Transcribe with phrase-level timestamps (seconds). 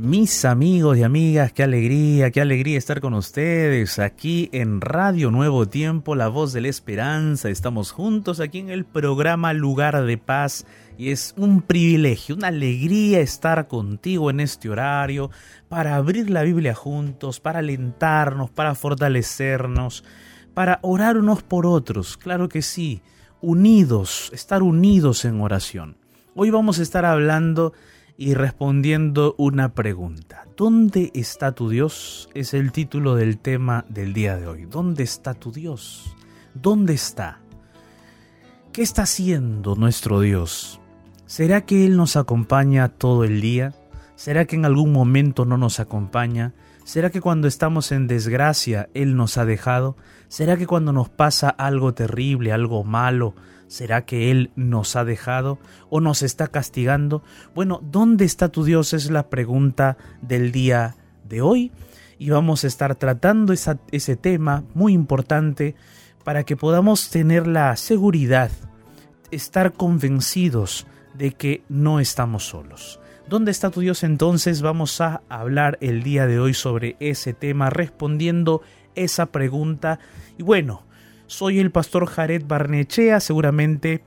[0.00, 5.68] mis amigos y amigas, qué alegría, qué alegría estar con ustedes aquí en Radio Nuevo
[5.68, 7.50] Tiempo, la voz de la esperanza.
[7.50, 10.64] Estamos juntos aquí en el programa Lugar de Paz
[10.96, 15.30] y es un privilegio, una alegría estar contigo en este horario
[15.68, 20.02] para abrir la Biblia juntos, para alentarnos, para fortalecernos,
[20.54, 23.02] para orar unos por otros, claro que sí,
[23.42, 25.98] unidos, estar unidos en oración.
[26.34, 27.74] Hoy vamos a estar hablando
[28.20, 30.44] y respondiendo una pregunta.
[30.54, 32.28] ¿Dónde está tu Dios?
[32.34, 34.66] Es el título del tema del día de hoy.
[34.66, 36.14] ¿Dónde está tu Dios?
[36.52, 37.40] ¿Dónde está?
[38.74, 40.82] ¿Qué está haciendo nuestro Dios?
[41.24, 43.72] ¿Será que Él nos acompaña todo el día?
[44.16, 46.52] ¿Será que en algún momento no nos acompaña?
[46.84, 49.96] ¿Será que cuando estamos en desgracia Él nos ha dejado?
[50.28, 53.34] ¿Será que cuando nos pasa algo terrible, algo malo,
[53.70, 55.60] ¿Será que Él nos ha dejado
[55.90, 57.22] o nos está castigando?
[57.54, 58.92] Bueno, ¿dónde está tu Dios?
[58.94, 60.96] Es la pregunta del día
[61.28, 61.70] de hoy
[62.18, 65.76] y vamos a estar tratando ese tema muy importante
[66.24, 68.50] para que podamos tener la seguridad,
[69.30, 72.98] estar convencidos de que no estamos solos.
[73.28, 74.62] ¿Dónde está tu Dios entonces?
[74.62, 78.62] Vamos a hablar el día de hoy sobre ese tema, respondiendo
[78.96, 80.00] esa pregunta.
[80.38, 80.82] Y bueno,
[81.30, 84.02] soy el pastor Jared Barnechea, seguramente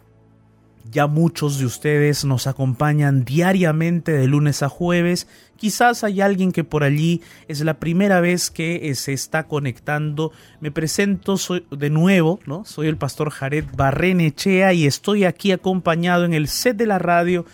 [0.91, 5.29] ya muchos de ustedes nos acompañan diariamente de lunes a jueves.
[5.56, 10.34] Quizás hay alguien que por allí es la primera vez que eh, se está conectando.
[10.59, 11.38] Me presento
[11.72, 12.66] de nuevo, ¿no?
[12.66, 17.45] Soy el pastor Jared Barrenechea y estoy aquí acompañado en el set de la radio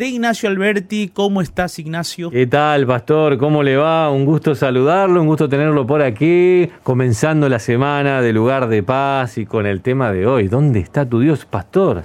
[0.00, 1.10] de Ignacio Alberti.
[1.12, 2.30] ¿Cómo estás, Ignacio?
[2.30, 3.36] ¿Qué tal, pastor?
[3.36, 4.10] ¿Cómo le va?
[4.10, 9.36] Un gusto saludarlo, un gusto tenerlo por aquí, comenzando la semana de lugar de paz
[9.36, 10.48] y con el tema de hoy.
[10.48, 12.04] ¿Dónde está tu Dios, pastor?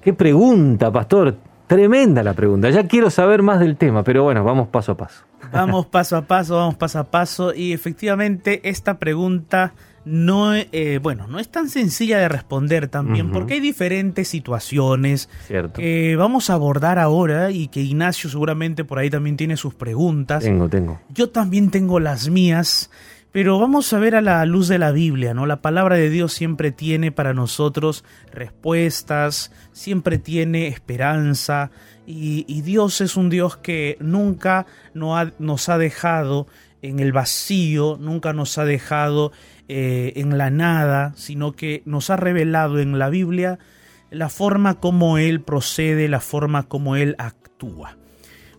[0.00, 1.34] Qué pregunta, pastor.
[1.66, 2.70] Tremenda la pregunta.
[2.70, 5.24] Ya quiero saber más del tema, pero bueno, vamos paso a paso.
[5.52, 7.52] Vamos paso a paso, vamos paso a paso.
[7.52, 9.74] Y efectivamente, esta pregunta
[10.04, 15.28] no, eh, bueno, no es tan sencilla de responder también, porque hay diferentes situaciones
[15.74, 20.42] que vamos a abordar ahora y que Ignacio seguramente por ahí también tiene sus preguntas.
[20.42, 21.00] Tengo, tengo.
[21.08, 22.90] Yo también tengo las mías,
[23.30, 25.46] pero vamos a ver a la luz de la Biblia, ¿no?
[25.46, 31.70] La palabra de Dios siempre tiene para nosotros respuestas, siempre tiene esperanza,
[32.06, 36.46] y, Dios es un Dios que nunca nos ha dejado
[36.82, 39.32] en el vacío, nunca nos ha dejado
[39.68, 43.58] eh, en la nada, sino que nos ha revelado en la Biblia
[44.10, 47.96] la forma como Él procede, la forma como Él actúa.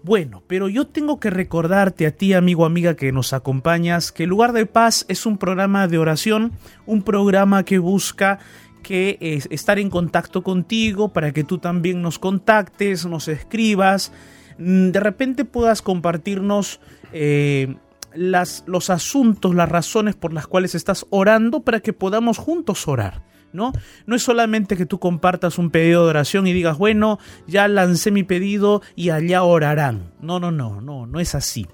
[0.04, 4.52] Bueno, pero yo tengo que recordarte a ti, amigo, amiga, que nos acompañas, que Lugar
[4.52, 6.52] de Paz es un programa de oración,
[6.86, 8.40] un programa que busca
[8.84, 14.12] que es estar en contacto contigo para que tú también nos contactes, nos escribas,
[14.58, 16.82] mm, de repente puedas compartirnos
[17.14, 17.76] eh,
[18.16, 23.24] las, los asuntos, las razones por las cuales estás orando para que podamos juntos orar.
[23.52, 23.72] ¿No?
[24.08, 28.10] No es solamente que tú compartas un pedido de oración y digas, bueno, ya lancé
[28.10, 30.12] mi pedido y allá orarán.
[30.20, 31.68] No, no, no, no, no es así.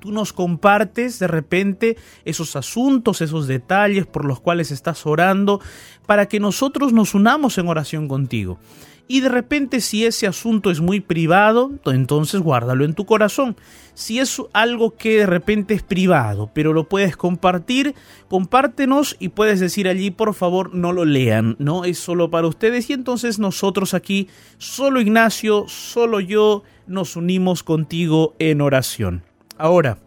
[0.00, 5.60] Tú nos compartes de repente esos asuntos, esos detalles por los cuales estás orando,
[6.06, 8.58] para que nosotros nos unamos en oración contigo.
[9.08, 13.56] Y de repente si ese asunto es muy privado, entonces guárdalo en tu corazón.
[13.94, 17.94] Si es algo que de repente es privado, pero lo puedes compartir,
[18.28, 21.84] compártenos y puedes decir allí, por favor, no lo lean, ¿no?
[21.84, 28.34] Es solo para ustedes y entonces nosotros aquí, solo Ignacio, solo yo, nos unimos contigo
[28.38, 29.24] en oración.
[29.58, 29.98] Ahora,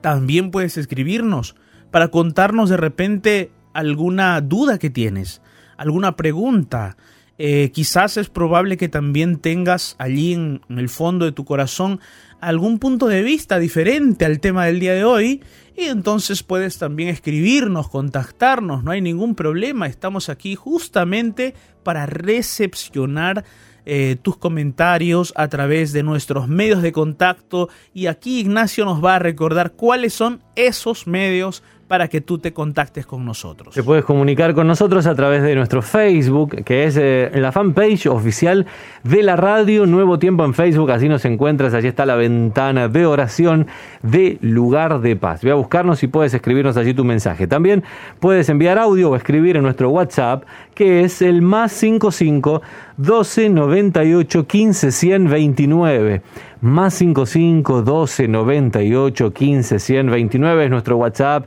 [0.00, 1.54] también puedes escribirnos
[1.90, 5.42] para contarnos de repente alguna duda que tienes,
[5.76, 6.96] alguna pregunta,
[7.38, 12.00] eh, quizás es probable que también tengas allí en, el fondo de tu corazón
[12.40, 15.42] algún punto de vista diferente al tema del día de hoy
[15.76, 21.54] y entonces puedes también escribirnos, contactarnos, no hay ningún problema, estamos aquí justamente
[21.84, 23.44] para recepcionar
[23.86, 29.14] eh, tus comentarios a través de nuestros medios de contacto y aquí Ignacio nos va
[29.14, 33.74] a recordar cuáles son esos medios para que tú te contactes con nosotros.
[33.74, 38.06] Te puedes comunicar con nosotros a través de nuestro Facebook, que es eh, la fanpage
[38.06, 38.66] oficial
[39.02, 40.90] de la radio Nuevo Tiempo en Facebook.
[40.90, 43.66] Así nos encuentras, allí está la ventana de oración
[44.02, 45.42] de Lugar de Paz.
[45.42, 47.46] Ve a buscarnos y puedes escribirnos allí tu mensaje.
[47.46, 47.82] También
[48.20, 50.44] puedes enviar audio o escribir en nuestro WhatsApp,
[50.74, 52.60] que es el más 55
[52.98, 56.22] 12 98 15 129.
[56.60, 61.46] Más 55 12 98 15 129 es nuestro WhatsApp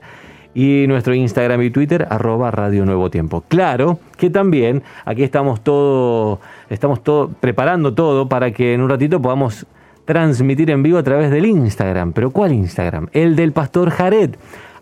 [0.53, 3.43] y nuestro Instagram y Twitter, arroba Radio Nuevo Tiempo.
[3.47, 6.39] Claro que también aquí estamos todo,
[6.69, 9.65] estamos todo, preparando todo para que en un ratito podamos
[10.05, 12.13] transmitir en vivo a través del Instagram.
[12.13, 13.07] ¿Pero cuál Instagram?
[13.13, 14.35] El del pastor Jared,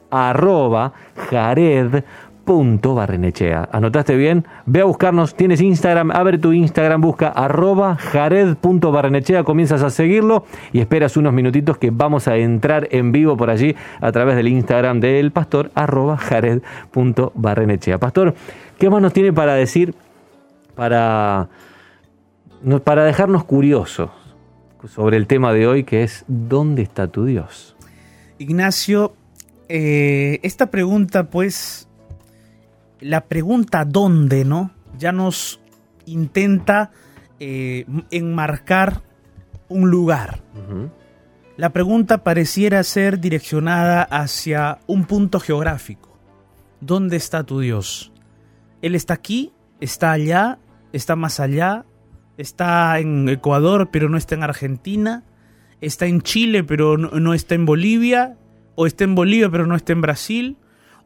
[0.09, 0.93] arroba
[1.29, 2.03] Jared
[2.49, 3.69] Barrenechea.
[3.71, 4.47] ¿Anotaste bien?
[4.65, 10.79] Ve a buscarnos, tienes Instagram, abre tu Instagram, busca arroba jared.barrenechea, comienzas a seguirlo y
[10.79, 14.99] esperas unos minutitos que vamos a entrar en vivo por allí a través del Instagram
[14.99, 17.99] del pastor arroba jared.barrenechea.
[17.99, 18.33] Pastor,
[18.79, 19.93] ¿qué más nos tiene para decir
[20.75, 21.49] para,
[22.83, 24.09] para dejarnos curiosos
[24.87, 27.75] sobre el tema de hoy que es ¿dónde está tu Dios?
[28.39, 29.13] Ignacio,
[29.67, 31.88] eh, esta pregunta pues
[32.99, 34.45] la pregunta ¿dónde?
[34.45, 34.71] ¿no?
[34.97, 35.59] Ya nos
[36.05, 36.91] intenta
[37.39, 39.01] eh, enmarcar
[39.67, 40.41] un lugar.
[41.57, 46.17] La pregunta pareciera ser direccionada hacia un punto geográfico.
[46.81, 48.11] ¿Dónde está tu Dios?
[48.81, 50.59] Él está aquí, está allá,
[50.93, 51.85] está más allá,
[52.37, 55.23] está en Ecuador pero no está en Argentina,
[55.81, 58.37] está en Chile pero no está en Bolivia,
[58.75, 60.57] o está en Bolivia pero no está en Brasil,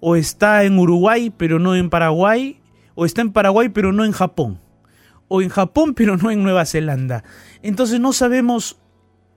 [0.05, 2.59] o está en Uruguay pero no en Paraguay,
[2.93, 4.59] o está en Paraguay pero no en Japón,
[5.29, 7.23] o en Japón pero no en Nueva Zelanda.
[7.61, 8.77] Entonces no sabemos,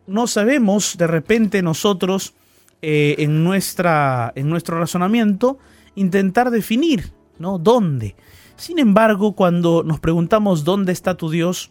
[0.08, 2.34] no sabemos de repente nosotros
[2.82, 5.58] eh, en, nuestra, en nuestro razonamiento
[5.94, 7.58] intentar definir, ¿no?
[7.58, 8.16] ¿Dónde?
[8.56, 11.70] Sin embargo, cuando nos preguntamos dónde está tu Dios,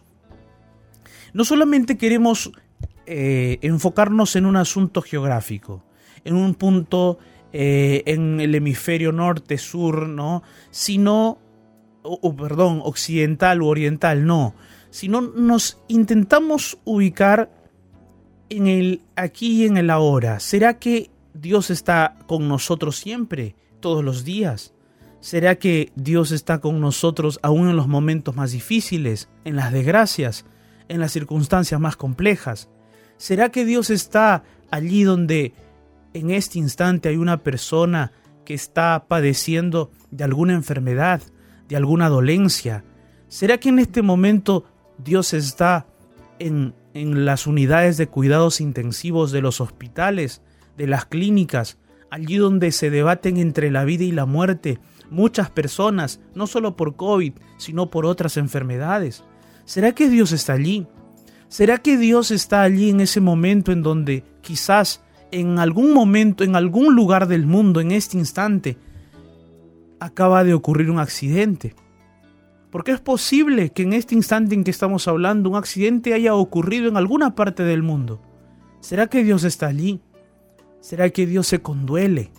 [1.34, 2.50] no solamente queremos
[3.04, 5.84] eh, enfocarnos en un asunto geográfico,
[6.24, 7.18] en un punto
[7.58, 10.42] eh, en el hemisferio norte, sur, ¿no?
[10.70, 11.38] Sino,
[12.02, 14.54] o, perdón, occidental u oriental, no.
[14.90, 17.50] Sino nos intentamos ubicar
[18.50, 20.38] en el aquí y en el ahora.
[20.38, 24.74] ¿Será que Dios está con nosotros siempre, todos los días?
[25.20, 30.44] ¿Será que Dios está con nosotros aún en los momentos más difíciles, en las desgracias,
[30.88, 32.68] en las circunstancias más complejas?
[33.16, 35.54] ¿Será que Dios está allí donde
[36.16, 38.12] en este instante hay una persona
[38.44, 41.20] que está padeciendo de alguna enfermedad,
[41.68, 42.84] de alguna dolencia?
[43.28, 44.64] ¿Será que en este momento
[44.98, 45.86] Dios está
[46.38, 50.42] en, en las unidades de cuidados intensivos de los hospitales,
[50.76, 51.78] de las clínicas,
[52.10, 54.78] allí donde se debaten entre la vida y la muerte
[55.10, 59.22] muchas personas, no solo por COVID, sino por otras enfermedades?
[59.66, 60.86] ¿Será que Dios está allí?
[61.48, 66.56] ¿Será que Dios está allí en ese momento en donde quizás en algún momento, en
[66.56, 68.76] algún lugar del mundo, en este instante,
[70.00, 71.74] acaba de ocurrir un accidente.
[72.70, 76.88] Porque es posible que en este instante en que estamos hablando un accidente haya ocurrido
[76.88, 78.20] en alguna parte del mundo.
[78.80, 80.00] ¿Será que Dios está allí?
[80.80, 82.30] ¿Será que Dios se conduele?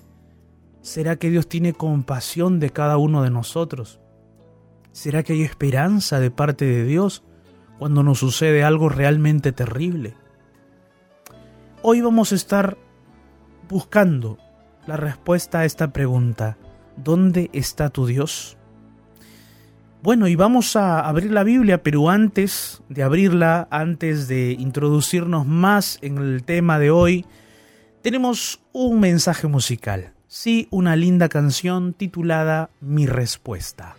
[0.82, 4.00] ¿Será que Dios tiene compasión de cada uno de nosotros?
[4.91, 7.24] ¿Será que hay esperanza de parte de Dios
[7.77, 10.15] cuando nos sucede algo realmente terrible?
[11.84, 12.75] Hoy vamos a estar
[13.69, 14.39] buscando
[14.88, 16.57] la respuesta a esta pregunta.
[16.96, 18.57] ¿Dónde está tu Dios?
[20.01, 26.00] Bueno, y vamos a abrir la Biblia, pero antes de abrirla, antes de introducirnos más
[26.01, 27.25] en el tema de hoy,
[28.01, 30.13] tenemos un mensaje musical.
[30.27, 33.96] Sí, una linda canción titulada Mi Respuesta.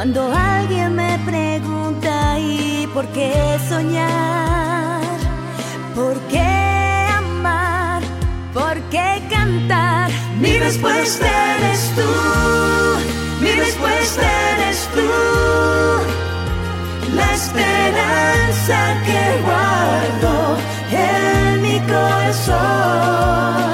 [0.00, 5.02] Cuando alguien me pregunta ¿y por qué soñar?
[5.94, 8.02] ¿Por qué amar?
[8.54, 10.10] ¿Por qué cantar?
[10.40, 11.26] Mi respuesta
[11.58, 15.06] eres tú, mi respuesta eres tú.
[17.14, 20.56] La esperanza que guardo
[20.92, 23.69] en mi corazón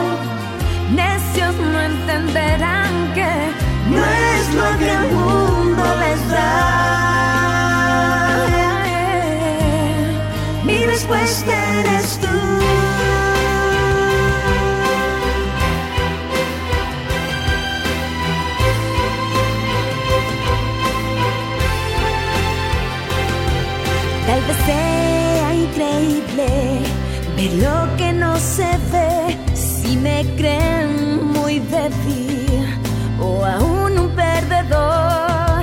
[24.66, 26.48] sea increíble
[27.36, 32.66] ver lo que no se ve si me creen muy débil
[33.20, 35.62] o aún un perdedor.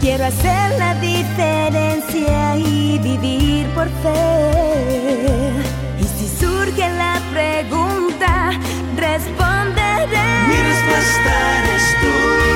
[0.00, 5.50] Quiero hacer la diferencia y vivir por fe.
[6.00, 8.52] Y si surge la pregunta,
[8.96, 10.28] responderé.
[10.48, 12.55] Mi respuesta eres tú.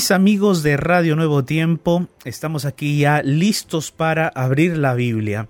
[0.00, 5.46] Mis amigos de Radio Nuevo Tiempo, estamos aquí ya listos para abrir la Biblia.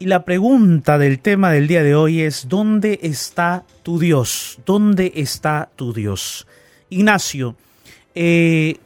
[0.00, 4.58] Y la pregunta del tema del día de hoy es, ¿dónde está tu Dios?
[4.66, 6.48] ¿Dónde está tu Dios?
[6.90, 7.54] Ignacio,
[8.16, 8.78] eh,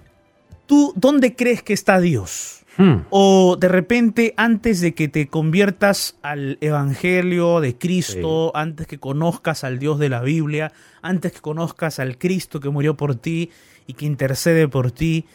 [0.67, 2.63] ¿tú dónde crees que está Dios?
[2.77, 3.07] Hmm.
[3.09, 9.65] O de repente, antes de que te conviertas al Evangelio de Cristo, antes que conozcas
[9.65, 10.71] al Dios de la Biblia,
[11.01, 13.51] antes que conozcas al Cristo que murió por ti
[13.93, 15.27] y que intercede por ti,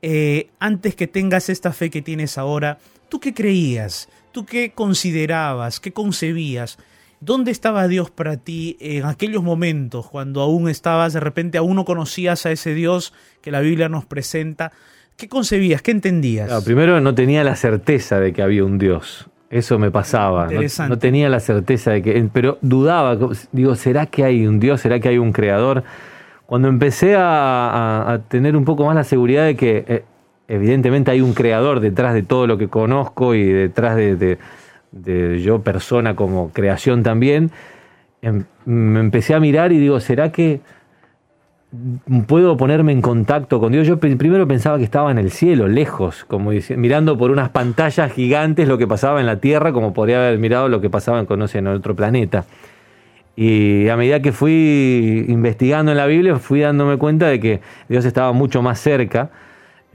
[0.00, 2.78] eh, antes que tengas esta fe que tienes ahora,
[3.10, 4.08] ¿tú qué creías?
[4.32, 5.80] ¿Tú qué considerabas?
[5.80, 6.78] ¿Qué concebías?
[7.20, 11.84] ¿Dónde estaba Dios para ti en aquellos momentos cuando aún estabas, de repente aún no
[11.84, 14.72] conocías a ese Dios que la Biblia nos presenta?
[15.16, 15.82] ¿Qué concebías?
[15.82, 16.48] ¿Qué entendías?
[16.48, 19.26] Claro, primero no tenía la certeza de que había un Dios.
[19.50, 20.46] Eso me pasaba.
[20.46, 20.90] No, Interesante.
[20.90, 22.28] no tenía la certeza de que.
[22.32, 23.16] Pero dudaba.
[23.52, 24.80] Digo, ¿será que hay un Dios?
[24.80, 25.84] ¿Será que hay un creador?
[26.46, 30.04] Cuando empecé a, tener un poco más la seguridad de que eh,
[30.48, 34.38] evidentemente hay un creador detrás de todo lo que conozco y detrás de,
[35.42, 37.50] yo persona como creación también,
[38.22, 40.60] em- me empecé a mirar y digo, ¿será que
[42.26, 43.86] puedo ponerme en contacto con Dios.
[43.86, 48.68] Yo primero pensaba que estaba en el cielo, lejos, como mirando por unas pantallas gigantes
[48.68, 51.46] lo que pasaba en la Tierra, como podría haber mirado lo que pasaba en, no
[51.52, 52.44] en otro planeta.
[53.36, 58.04] Y a medida que fui investigando en la Biblia, fui dándome cuenta de que Dios
[58.06, 59.30] estaba mucho más cerca.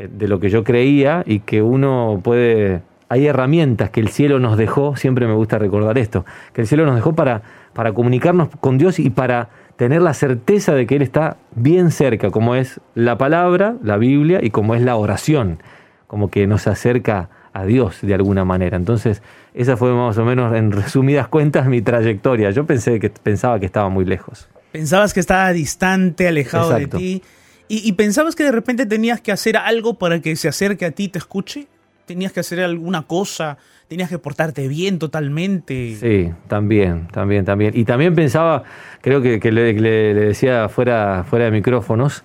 [0.01, 2.81] eh, de lo que yo creía y que uno puede...
[3.09, 6.85] Hay herramientas que el cielo nos dejó, siempre me gusta recordar esto, que el cielo
[6.85, 7.41] nos dejó para,
[7.73, 12.31] para comunicarnos con Dios y para tener la certeza de que Él está bien cerca,
[12.31, 15.59] como es la palabra, la Biblia y como es la oración,
[16.07, 18.77] como que nos acerca a Dios de alguna manera.
[18.77, 19.21] Entonces,
[19.53, 22.51] esa fue más o menos, en resumidas cuentas, mi trayectoria.
[22.51, 24.47] Yo pensé que, pensaba que estaba muy lejos.
[24.71, 26.97] Pensabas que estaba distante, alejado Exacto.
[26.97, 27.23] de ti.
[27.67, 30.91] Y, y pensabas que de repente tenías que hacer algo para que se acerque a
[30.91, 31.67] ti y te escuche.
[32.05, 33.57] Tenías que hacer alguna cosa.
[33.87, 35.95] Tenías que portarte bien totalmente.
[35.99, 37.73] Sí, también, también, también.
[37.75, 38.63] Y también pensaba,
[39.01, 42.23] creo que, que le, le- le decía fuera, fuera de micrófonos,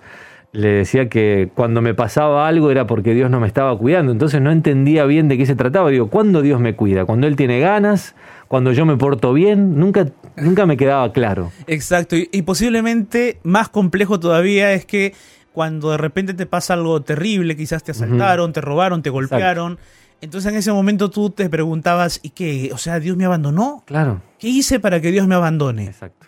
[0.57, 4.11] le decía que cuando me pasaba algo era porque Dios no me estaba cuidando.
[4.11, 5.89] Entonces no entendía bien de qué se trataba.
[5.91, 7.05] Digo, ¿cuándo Dios me cuida?
[7.05, 8.15] ¿Cuando Él tiene ganas?
[8.47, 9.77] ¿Cuando yo me porto bien?
[9.77, 11.51] Nunca, nunca me quedaba claro.
[11.67, 12.15] Exacto.
[12.15, 15.13] Y, y posiblemente más complejo todavía es que
[15.53, 19.77] cuando de repente te pasa algo terrible, quizás te asaltaron, te robaron, te golpearon.
[20.21, 22.71] Entonces en ese momento tú te preguntabas, ¿y qué?
[22.73, 23.83] O sea, ¿Dios me abandonó?
[23.85, 25.85] Claro, ¿Qué hice para que Dios me abandone?
[25.85, 26.26] exacto.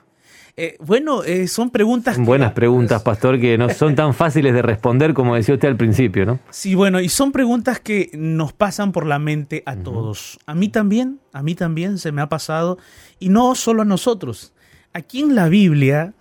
[0.62, 2.18] Eh, bueno, eh, son preguntas...
[2.18, 5.78] Que- buenas preguntas, pastor, que no son tan fáciles de responder como decía usted al
[5.78, 6.40] principio, ¿no?
[6.50, 10.38] Sí, bueno, y son preguntas que nos pasan por la mente a todos.
[10.46, 12.78] A mí también, a mí también se me ha pasado,
[13.20, 14.52] y no solo a nosotros.
[14.92, 16.14] Aquí en la Biblia,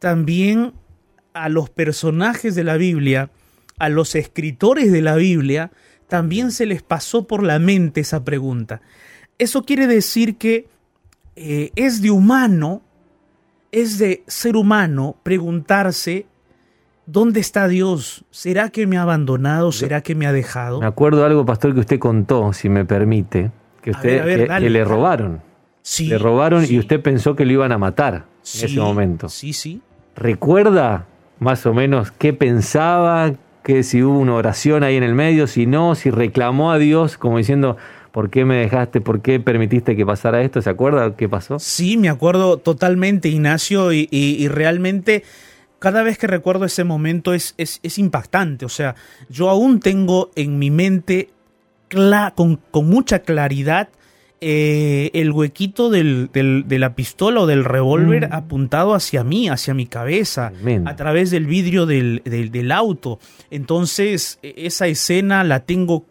[0.00, 0.72] también
[1.32, 3.30] a los personajes de la Biblia,
[3.78, 5.70] a los escritores de la Biblia,
[6.08, 8.80] también se les pasó por la mente esa pregunta.
[9.38, 10.66] Eso quiere decir que
[11.36, 12.82] eh, es de humano,
[13.80, 16.26] es de ser humano preguntarse
[17.08, 18.24] ¿Dónde está Dios?
[18.32, 19.70] ¿Será que me ha abandonado?
[19.70, 20.80] ¿Será que me ha dejado?
[20.80, 24.20] Me acuerdo de algo, pastor, que usted contó, si me permite, que A usted ver,
[24.22, 24.66] a ver, que- dale.
[24.66, 25.40] que le robaron.
[25.82, 28.80] Sí, le robaron sí, y usted pensó que lo iban a matar sí, en ese
[28.80, 29.28] momento.
[29.28, 29.80] Sí, sí.
[30.16, 31.06] ¿Recuerda
[31.38, 33.34] más o menos qué pensaba?
[33.62, 37.16] Que si hubo una oración ahí en el medio, si no, si reclamó a Dios
[37.18, 37.76] como diciendo,
[38.16, 39.02] ¿por qué me dejaste?
[39.02, 40.62] ¿Por qué permitiste que pasara esto?
[40.62, 41.58] ¿Se acuerda qué pasó?
[41.58, 45.22] Sí, me acuerdo totalmente, Ignacio, y, y- y realmente
[45.78, 48.64] cada vez que recuerdo ese momento es, es, es impactante.
[48.64, 48.94] O sea,
[49.28, 51.28] yo aún tengo en mi mente
[52.34, 53.90] con, con mucha claridad
[54.40, 59.74] eh, el huequito del- del- de la pistola o del revólver apuntado hacia mí, hacia
[59.74, 60.88] mi cabeza, Tremendo.
[60.90, 63.18] a través del vidrio del, del- del auto.
[63.50, 66.06] Entonces, e- esa escena la tengo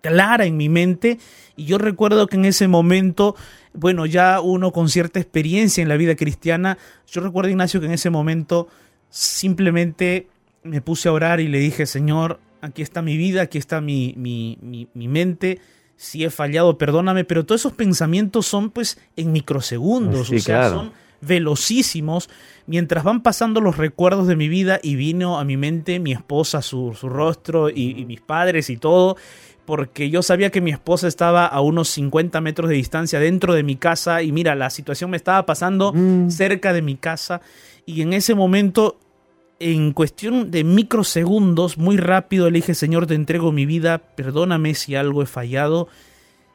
[0.00, 1.18] clara en mi mente
[1.56, 3.36] y yo recuerdo que en ese momento,
[3.74, 7.92] bueno, ya uno con cierta experiencia en la vida cristiana, yo recuerdo Ignacio que en
[7.92, 8.68] ese momento
[9.10, 10.28] simplemente
[10.62, 14.14] me puse a orar y le dije, Señor, aquí está mi vida, aquí está mi,
[14.16, 15.60] mi, mi, mi mente,
[15.96, 20.60] si he fallado, perdóname, pero todos esos pensamientos son pues en microsegundos, Sí, o sea,
[20.60, 20.76] claro.
[20.76, 22.30] son velocísimos
[22.66, 26.62] mientras van pasando los recuerdos de mi vida y vino a mi mente mi esposa,
[26.62, 29.16] su, su rostro y, y mis padres y todo,
[29.70, 33.62] porque yo sabía que mi esposa estaba a unos 50 metros de distancia dentro de
[33.62, 36.28] mi casa y mira, la situación me estaba pasando Mm.
[36.28, 37.40] cerca de mi casa
[37.86, 38.98] y en ese momento,
[39.60, 44.96] en cuestión de microsegundos, muy rápido le dije, Señor, te entrego mi vida, perdóname si
[44.96, 45.86] algo he fallado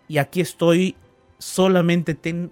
[0.10, 0.96] y aquí estoy,
[1.38, 2.52] solamente ten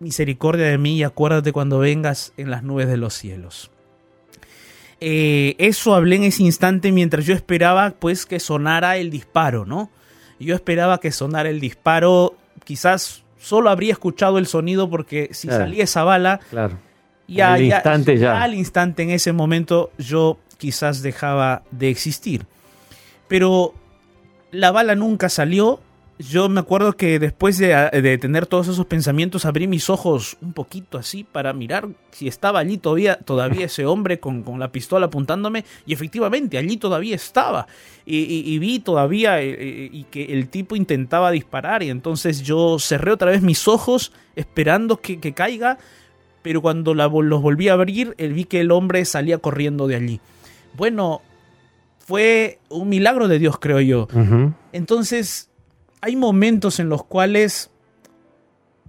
[0.00, 3.70] misericordia de mí y acuérdate cuando vengas en las nubes de los cielos.
[5.04, 9.90] Eh, eso hablé en ese instante mientras yo esperaba pues que sonara el disparo, ¿no?
[10.38, 15.64] Yo esperaba que sonara el disparo, quizás solo habría escuchado el sonido porque si Claro.
[15.64, 16.78] salía esa bala, Claro.
[17.26, 18.40] ya, Al ya- instante ya.
[18.42, 22.46] al instante en ese momento yo quizás dejaba de existir.
[23.28, 23.74] Pero
[24.52, 25.80] la bala nunca salió.
[26.30, 27.68] Yo me acuerdo que después de,
[28.02, 32.60] de tener todos esos pensamientos abrí mis ojos un poquito así para mirar si estaba
[32.60, 37.66] allí todavía, todavía ese hombre con, con la pistola apuntándome y efectivamente allí todavía estaba
[38.06, 42.42] y, y- y vi todavía eh, eh, y que el tipo intentaba disparar y entonces
[42.42, 45.78] yo cerré otra vez mis ojos esperando que, que caiga
[46.42, 49.94] pero cuando la los volví a abrir, eh, vi que el hombre salía corriendo de
[49.94, 50.20] allí.
[50.76, 51.22] Bueno,
[52.00, 54.08] fue un milagro de Dios, creo yo.
[54.72, 55.50] Entonces,
[56.02, 57.70] hay momentos en los cuales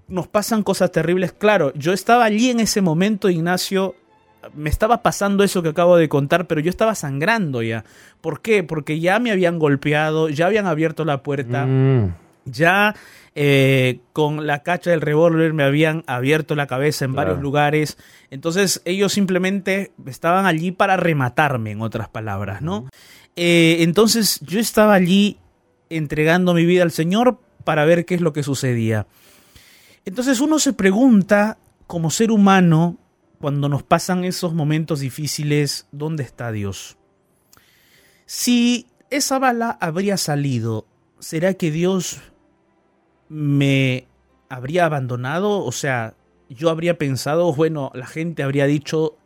[0.08, 1.32] nos pasan cosas terribles.
[1.32, 3.96] Claro, yo estaba allí en ese momento, Ignacio,
[4.54, 7.86] me estaba pasando eso que acabo de contar, pero yo estaba sangrando ya.
[8.20, 8.64] ¿Por qué?
[8.64, 11.66] Porque ya me habían golpeado, ya habían abierto la puerta.
[11.66, 12.16] Mm.
[12.46, 12.94] Ya
[13.36, 17.28] eh, con la cacha del revólver me habían abierto la cabeza en Claro.
[17.30, 17.98] varios lugares.
[18.32, 22.90] Entonces ellos simplemente estaban allí para rematarme, en otras palabras, ¿no?
[23.36, 25.38] Eh, entonces yo estaba allí
[25.98, 29.08] entregando mi vida al Señor para ver qué es lo que sucedía.
[30.06, 32.98] Entonces uno se pregunta, como ser humano,
[33.40, 36.98] cuando nos pasan esos momentos difíciles, ¿dónde está Dios?
[38.26, 40.86] Si esa bala habría salido,
[41.20, 42.22] ¿será que Dios
[43.30, 44.08] me
[44.50, 45.64] habría abandonado?
[45.64, 46.16] O sea,
[46.50, 49.18] yo habría pensado, bueno, la gente habría dicho,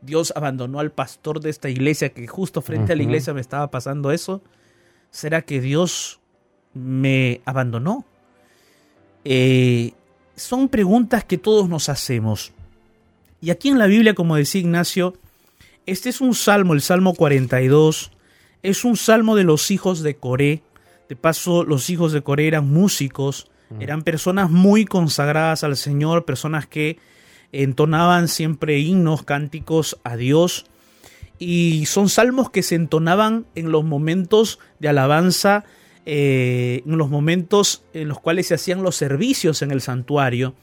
[0.00, 3.70] Dios abandonó al pastor de esta iglesia, que justo frente a la iglesia me estaba
[3.70, 4.42] pasando eso.
[5.10, 6.20] ¿Será que Dios
[6.74, 8.04] me abandonó?
[9.24, 9.92] Eh,
[10.36, 12.52] son preguntas que todos nos hacemos.
[13.40, 15.14] Y aquí en la Biblia, como decía Ignacio,
[15.86, 18.12] este es un salmo, el Salmo 42,
[18.62, 20.62] es un salmo de los hijos de Coré.
[21.08, 26.66] De paso, los hijos de Coré eran músicos, eran personas muy consagradas al Señor, personas
[26.66, 26.98] que
[27.52, 30.66] entonaban siempre himnos, cánticos a Dios.
[31.38, 35.64] Y son salmos que se entonaban en los momentos de alabanza,
[36.06, 40.54] eh, en los momentos en los cuales se hacían los servicios en el santuario.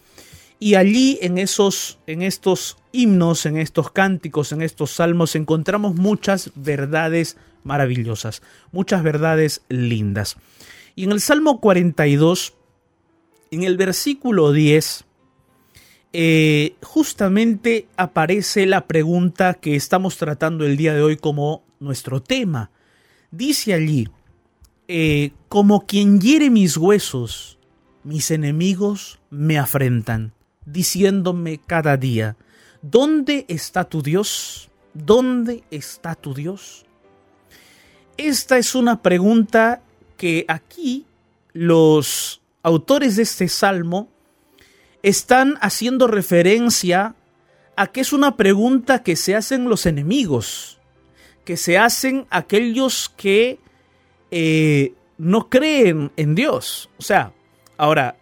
[0.59, 6.51] Y allí en esos, en estos himnos, en estos cánticos, en estos salmos, encontramos muchas
[6.55, 10.37] verdades maravillosas, muchas verdades lindas.
[10.95, 12.53] Y en el Salmo 42,
[13.51, 15.05] en el versículo 10,
[16.17, 22.71] eh, justamente aparece la pregunta que estamos tratando el día de hoy como nuestro tema.
[23.31, 24.07] Dice allí,
[24.87, 27.59] eh, como quien hiere mis huesos,
[28.05, 30.31] mis enemigos me afrentan
[30.65, 32.37] diciéndome cada día,
[32.81, 34.69] ¿dónde está tu Dios?
[34.93, 36.85] ¿Dónde está tu Dios?
[38.15, 39.81] Esta es una pregunta
[40.15, 41.05] que aquí
[41.51, 44.14] los autores de este salmo
[45.05, 47.13] están haciendo referencia
[47.75, 50.79] a que es una pregunta que se hacen los enemigos,
[51.43, 53.59] que se hacen aquellos que
[54.31, 56.89] eh, no creen en Dios.
[56.97, 57.33] O sea,
[57.77, 58.17] ahora,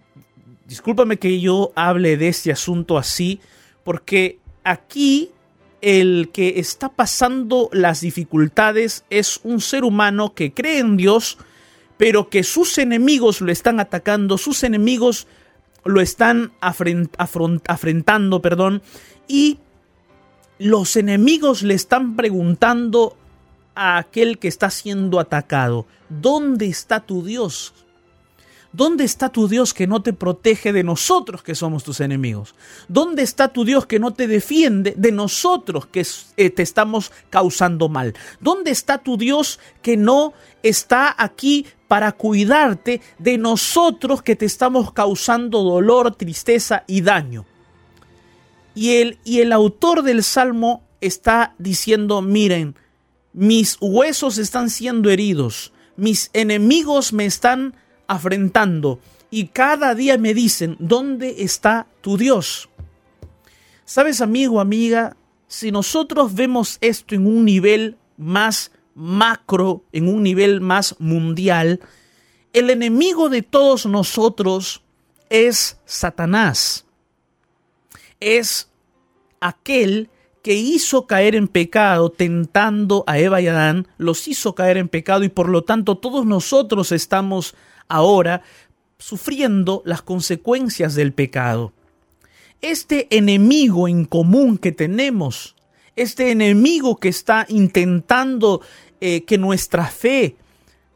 [0.68, 3.40] discúlpame que yo hable de este asunto así,
[3.86, 5.32] porque aquí
[5.80, 11.38] el que está pasando las dificultades es un ser humano que cree en Dios,
[11.96, 15.28] pero que sus enemigos lo están atacando, sus enemigos
[15.86, 18.82] lo están afrentando, perdón,
[19.28, 19.60] y
[20.60, 23.18] los enemigos le están preguntando
[23.76, 27.74] a aquel que está siendo atacado, ¿dónde está tu Dios?
[28.72, 32.56] ¿Dónde está tu Dios que no te protege de nosotros que somos tus enemigos?
[32.88, 36.06] ¿Dónde está tu Dios que no te defiende de nosotros que
[36.38, 38.16] eh, te estamos causando mal?
[38.40, 44.94] ¿Dónde está tu Dios que no está aquí para cuidarte de nosotros que te estamos
[44.94, 47.46] causando dolor, tristeza y daño?
[48.74, 52.74] Y el, y el autor del Salmo está diciendo, miren,
[53.32, 57.76] mis huesos están siendo heridos, mis enemigos me están
[58.08, 62.70] afrentando y cada día me dicen, ¿dónde está tu Dios?
[63.86, 65.16] Sabes, amigo, amiga,
[65.48, 71.80] si nosotros vemos esto en un nivel más macro, en un nivel más mundial,
[72.54, 74.84] el enemigo de todos nosotros
[75.30, 76.86] es Satanás.
[78.20, 78.70] Es
[79.42, 80.10] aquel
[80.44, 85.24] que hizo caer en pecado, tentando a Eva y Adán, los hizo caer en pecado
[85.24, 87.56] y por lo tanto todos nosotros estamos
[87.88, 88.44] ahora
[89.00, 91.74] sufriendo las consecuencias del pecado.
[92.62, 95.56] Este enemigo en común que tenemos,
[95.96, 98.62] este enemigo que está intentando
[99.00, 100.36] eh, que nuestra fe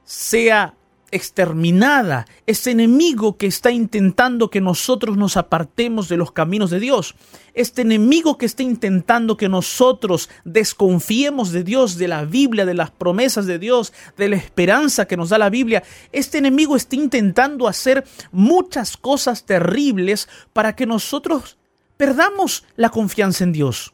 [0.03, 0.73] sea
[1.11, 7.15] exterminada, ese enemigo que está intentando que nosotros nos apartemos de los caminos de Dios,
[7.53, 12.91] este enemigo que está intentando que nosotros desconfiemos de Dios, de la Biblia, de las
[12.91, 17.67] promesas de Dios, de la esperanza que nos da la Biblia, este enemigo está intentando
[17.67, 21.57] hacer muchas cosas terribles para que nosotros
[21.95, 23.93] perdamos la confianza en Dios.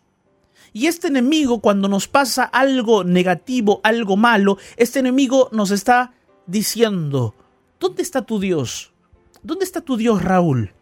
[0.73, 6.13] Y este enemigo, cuando nos pasa algo negativo, algo malo, este enemigo nos está
[6.47, 7.35] diciendo,
[7.79, 8.91] ¿dónde está tu Dios?
[9.43, 10.73] ¿Dónde está tu Dios Raúl?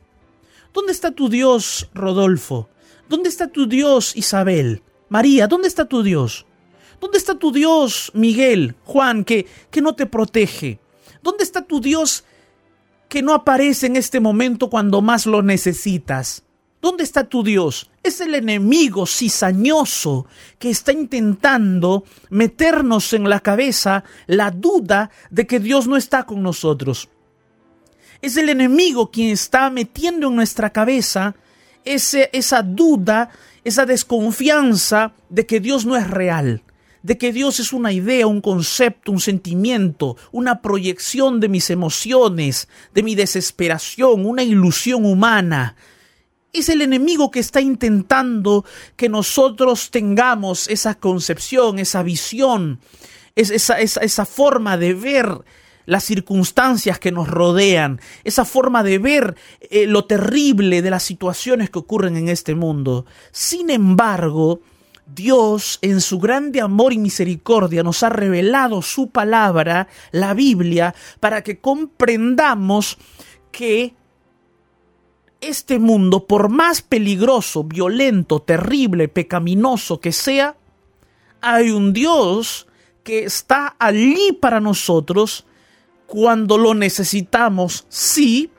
[0.73, 2.69] ¿Dónde está tu Dios Rodolfo?
[3.09, 4.81] ¿Dónde está tu Dios Isabel?
[5.09, 6.45] María, ¿dónde está tu Dios?
[7.01, 10.79] ¿Dónde está tu Dios Miguel, Juan, que, que no te protege?
[11.21, 12.23] ¿Dónde está tu Dios
[13.09, 16.43] que no aparece en este momento cuando más lo necesitas?
[16.81, 17.90] ¿Dónde está tu Dios?
[18.03, 20.25] Es el enemigo cizañoso
[20.57, 26.41] que está intentando meternos en la cabeza la duda de que Dios no está con
[26.41, 27.09] nosotros.
[28.21, 31.35] Es el enemigo quien está metiendo en nuestra cabeza
[31.85, 33.29] ese, esa duda,
[33.63, 36.63] esa desconfianza de que Dios no es real,
[37.03, 42.67] de que Dios es una idea, un concepto, un sentimiento, una proyección de mis emociones,
[42.93, 45.75] de mi desesperación, una ilusión humana,
[46.53, 52.79] es el enemigo que está intentando que nosotros tengamos esa concepción, esa visión,
[53.35, 55.43] es esa, esa, esa forma de ver
[55.85, 61.69] las circunstancias que nos rodean, esa forma de ver eh, lo terrible de las situaciones
[61.69, 63.05] que ocurren en este mundo.
[63.31, 64.61] Sin embargo,
[65.05, 71.43] Dios, en su grande amor y misericordia, nos ha revelado su palabra, la Biblia, para
[71.43, 72.97] que comprendamos
[73.51, 73.93] que
[75.41, 80.55] este mundo, por más peligroso, violento, terrible, pecaminoso que sea,
[81.41, 82.67] hay un Dios
[83.03, 85.45] que está allí para nosotros
[86.05, 88.51] cuando lo necesitamos, sí,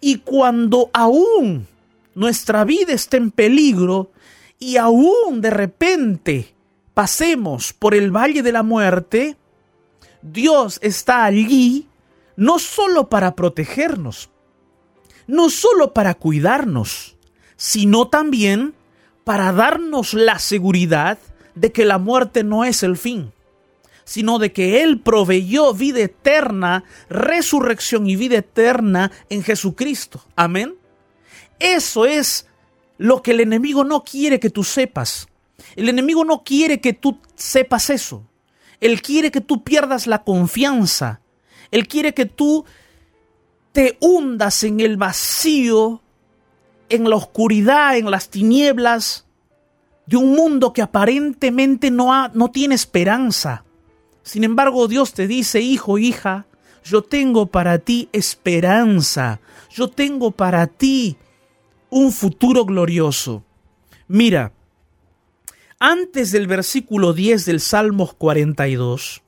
[0.00, 1.66] y cuando aún
[2.14, 4.10] nuestra vida está en peligro
[4.58, 6.54] y aún de repente
[6.94, 9.36] pasemos por el valle de la muerte,
[10.22, 11.88] Dios está allí
[12.36, 14.29] no solo para protegernos,
[15.30, 17.16] no solo para cuidarnos,
[17.56, 18.74] sino también
[19.24, 21.18] para darnos la seguridad
[21.54, 23.32] de que la muerte no es el fin
[24.10, 30.20] sino de que Él proveyó vida eterna, resurrección y vida eterna en Jesucristo.
[30.34, 30.74] Amén.
[31.60, 32.48] Eso es
[32.98, 35.28] lo que el enemigo no quiere que tú sepas.
[35.76, 38.26] El enemigo no quiere que tú sepas eso.
[38.80, 41.20] Él quiere que tú pierdas la confianza.
[41.70, 42.64] Él quiere que tú
[43.72, 46.00] te hundas en el vacío,
[46.88, 49.26] en la oscuridad, en las tinieblas
[50.06, 53.64] de un mundo que aparentemente no, no tiene esperanza.
[54.22, 56.46] Sin embargo, Dios te dice, hijo, hija,
[56.84, 61.16] yo tengo para ti esperanza, yo tengo para ti
[61.90, 63.44] un futuro glorioso.
[64.08, 64.52] Mira,
[65.78, 69.22] antes del versículo 10 del Salmos 42,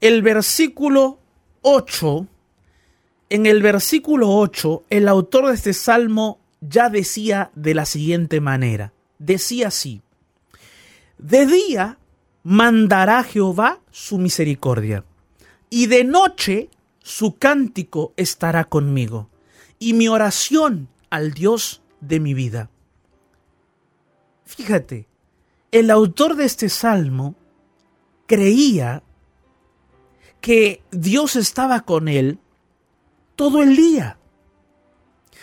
[0.00, 1.18] el versículo
[1.62, 2.26] 8,
[3.28, 8.92] en el versículo 8, el autor de este salmo ya decía de la siguiente manera,
[9.18, 10.02] decía así,
[11.18, 11.98] de día
[12.42, 15.04] mandará Jehová su misericordia,
[15.70, 16.70] y de noche
[17.02, 19.28] su cántico estará conmigo,
[19.78, 22.70] y mi oración al Dios de mi vida.
[24.44, 25.08] Fíjate,
[25.72, 27.34] el autor de este salmo
[28.26, 29.02] creía
[30.40, 32.38] que Dios estaba con él
[33.36, 34.18] todo el día.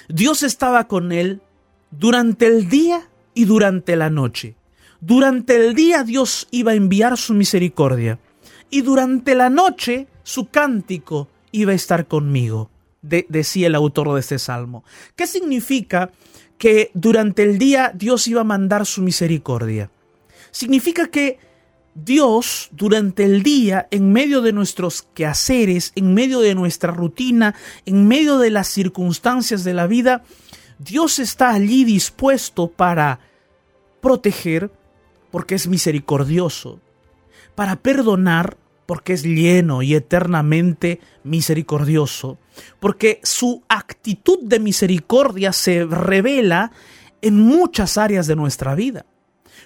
[0.09, 1.41] Dios estaba con él
[1.91, 4.55] durante el día y durante la noche.
[4.99, 8.19] Durante el día Dios iba a enviar su misericordia
[8.69, 12.69] y durante la noche su cántico iba a estar conmigo,
[13.01, 14.83] decía el autor de este salmo.
[15.15, 16.11] ¿Qué significa
[16.57, 19.91] que durante el día Dios iba a mandar su misericordia?
[20.51, 21.37] Significa que
[21.95, 28.07] Dios durante el día, en medio de nuestros quehaceres, en medio de nuestra rutina, en
[28.07, 30.23] medio de las circunstancias de la vida,
[30.79, 33.19] Dios está allí dispuesto para
[34.01, 34.71] proteger,
[35.31, 36.79] porque es misericordioso,
[37.55, 42.37] para perdonar, porque es lleno y eternamente misericordioso,
[42.79, 46.71] porque su actitud de misericordia se revela
[47.21, 49.05] en muchas áreas de nuestra vida.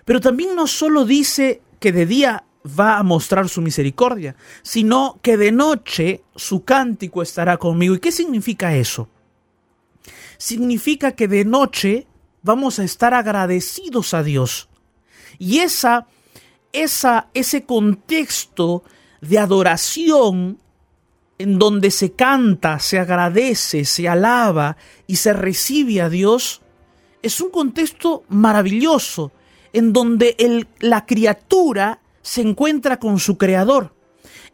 [0.06, 5.38] Pero también no solo dice que de día va a mostrar su misericordia, sino que
[5.38, 7.96] de noche su cántico estará conmigo.
[7.96, 9.10] ¿Y qué significa eso?
[10.38, 12.08] Significa que de noche
[12.42, 14.70] vamos a estar agradecidos a Dios
[15.40, 16.08] y esa,
[16.74, 18.84] esa, ese contexto
[19.22, 20.60] de adoración
[21.38, 26.62] en donde se canta, se agradece, se alaba y se recibe a Dios,
[27.22, 29.32] es un contexto maravilloso
[29.78, 33.94] en donde el, la criatura se encuentra con su creador,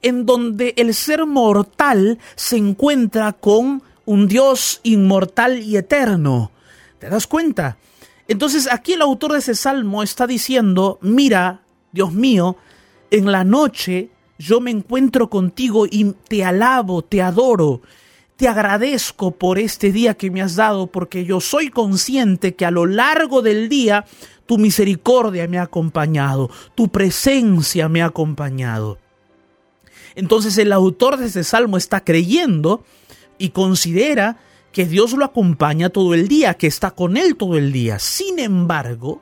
[0.02, 6.52] en donde el ser mortal se encuentra con un Dios inmortal y eterno.
[7.00, 7.78] ¿Te das cuenta?
[8.28, 11.62] Entonces aquí el autor de ese salmo está diciendo, mira,
[11.94, 12.58] Dios mío,
[13.10, 17.82] en la noche yo me encuentro contigo y te alabo, te adoro,
[18.36, 22.72] te agradezco por este día que me has dado, porque yo soy consciente que a
[22.72, 24.06] lo largo del día
[24.45, 28.97] tu misericordia me ha acompañado, tu presencia me ha acompañado.
[30.15, 32.84] Entonces el autor de ese salmo está creyendo
[33.38, 34.38] y considera
[34.71, 37.99] que Dios lo acompaña todo el día, que está con él todo el día.
[37.99, 39.21] Sin embargo,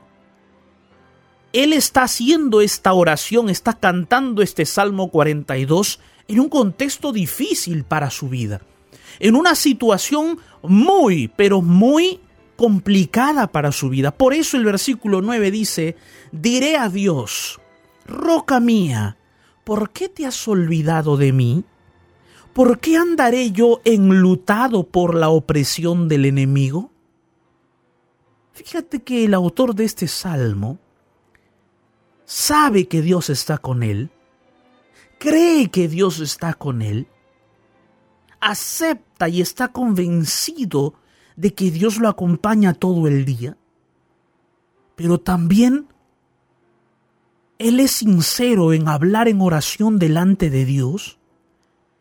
[1.52, 8.10] él está haciendo esta oración, está cantando este Salmo 42 en un contexto difícil para
[8.10, 8.62] su vida,
[9.20, 12.20] en una situación muy, pero muy
[12.62, 14.12] complicada para su vida.
[14.12, 15.96] Por eso el versículo 9 dice,
[16.30, 17.60] diré a Dios,
[18.06, 19.16] roca mía,
[19.64, 21.64] ¿por qué te has olvidado de mí?
[22.52, 26.90] ¿por qué andaré yo enlutado por la opresión del enemigo?
[28.52, 30.78] Fíjate que el autor de este salmo
[32.24, 34.10] sabe que Dios está con él,
[35.18, 37.06] cree que Dios está con él,
[38.40, 40.94] acepta y está convencido
[41.36, 43.56] de que Dios lo acompaña todo el día,
[44.96, 45.88] pero también
[47.58, 51.18] él es sincero en hablar en oración delante de Dios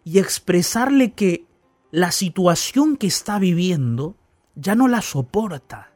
[0.04, 1.46] y expresarle que
[1.92, 4.16] la situación que está viviendo
[4.56, 5.94] ya no la soporta,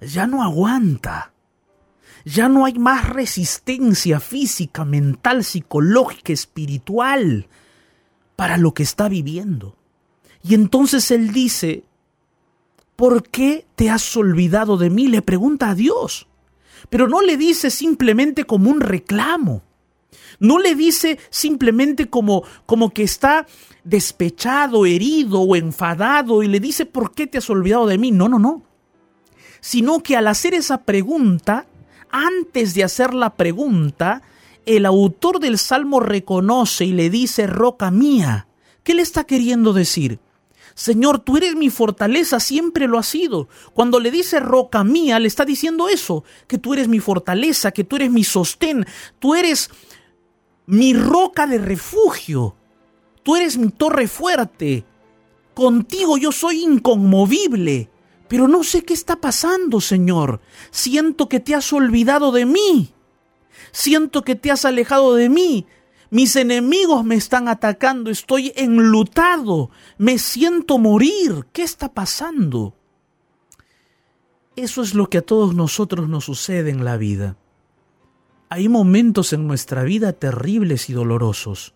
[0.00, 1.32] ya no aguanta,
[2.24, 7.48] ya no hay más resistencia física, mental, psicológica, espiritual
[8.36, 9.76] para lo que está viviendo.
[10.42, 11.84] Y entonces él dice,
[13.02, 15.08] ¿por qué te has olvidado de mí?
[15.08, 16.28] Le pregunta a Dios
[16.88, 19.62] pero no le dice simplemente como un reclamo.
[20.38, 23.46] No le dice simplemente como, como que está
[23.84, 28.10] despechado, herido o enfadado y le dice ¿por qué te has olvidado de mí?
[28.10, 28.62] No, no, no.
[29.60, 31.66] Sino que al hacer esa pregunta,
[32.10, 34.22] antes de hacer la pregunta,
[34.66, 38.48] el autor del Salmo reconoce y le dice roca mía.
[38.82, 40.18] ¿Qué le está queriendo decir?
[40.74, 43.48] Señor, tú eres mi fortaleza, siempre lo has sido.
[43.74, 47.84] Cuando le dice roca mía, le está diciendo eso, que tú eres mi fortaleza, que
[47.84, 48.86] tú eres mi sostén,
[49.18, 49.70] tú eres
[50.66, 52.56] mi roca de refugio,
[53.22, 54.84] tú eres mi torre fuerte.
[55.54, 57.90] Contigo yo soy inconmovible.
[58.32, 60.40] Pero no sé qué está pasando, Señor.
[60.70, 62.94] Siento que te has olvidado de mí.
[63.72, 65.66] Siento que te has alejado de mí.
[66.12, 71.46] Mis enemigos me están atacando, estoy enlutado, me siento morir.
[71.54, 72.76] ¿Qué está pasando?
[74.54, 77.38] Eso es lo que a todos nosotros nos sucede en la vida.
[78.50, 81.74] Hay momentos en nuestra vida terribles y dolorosos.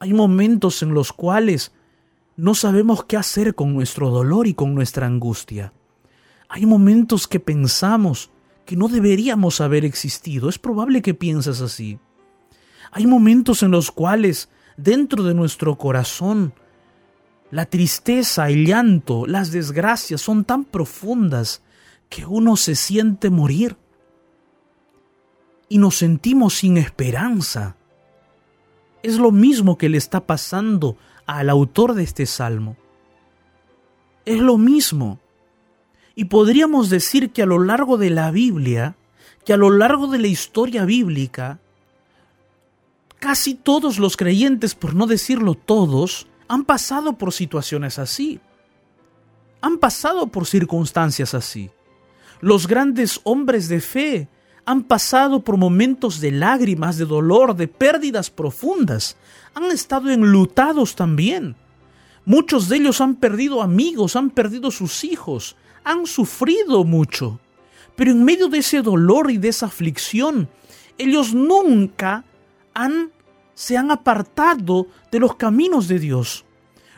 [0.00, 1.72] Hay momentos en los cuales
[2.36, 5.72] no sabemos qué hacer con nuestro dolor y con nuestra angustia.
[6.46, 8.32] Hay momentos que pensamos
[8.66, 10.50] que no deberíamos haber existido.
[10.50, 11.98] Es probable que pienses así.
[12.92, 16.52] Hay momentos en los cuales dentro de nuestro corazón
[17.50, 21.62] la tristeza, el llanto, las desgracias son tan profundas
[22.08, 23.76] que uno se siente morir
[25.68, 27.76] y nos sentimos sin esperanza.
[29.02, 32.76] Es lo mismo que le está pasando al autor de este salmo.
[34.26, 35.18] Es lo mismo.
[36.14, 38.96] Y podríamos decir que a lo largo de la Biblia,
[39.46, 41.61] que a lo largo de la historia bíblica,
[43.22, 48.40] Casi todos los creyentes, por no decirlo todos, han pasado por situaciones así.
[49.60, 51.70] Han pasado por circunstancias así.
[52.40, 54.28] Los grandes hombres de fe
[54.64, 59.16] han pasado por momentos de lágrimas, de dolor, de pérdidas profundas.
[59.54, 61.54] Han estado enlutados también.
[62.24, 65.54] Muchos de ellos han perdido amigos, han perdido sus hijos,
[65.84, 67.38] han sufrido mucho.
[67.94, 70.48] Pero en medio de ese dolor y de esa aflicción,
[70.98, 72.24] ellos nunca
[72.74, 73.12] han,
[73.54, 76.44] se han apartado de los caminos de Dios.